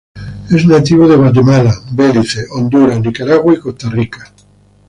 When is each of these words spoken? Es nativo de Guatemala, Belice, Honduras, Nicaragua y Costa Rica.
Es 0.49 0.65
nativo 0.65 1.07
de 1.07 1.15
Guatemala, 1.15 1.71
Belice, 1.91 2.47
Honduras, 2.55 2.99
Nicaragua 2.99 3.53
y 3.53 3.59
Costa 3.59 3.87
Rica. 3.87 4.33